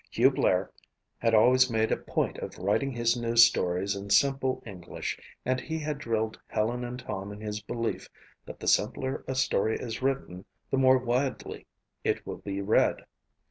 [0.09, 0.71] Hugh Blair
[1.19, 5.77] had always made a point of writing his news stories in simple English and he
[5.77, 8.09] had drilled Helen and Tom in his belief
[8.47, 11.67] that the simpler a story is written the more widely
[12.03, 13.05] it will be read.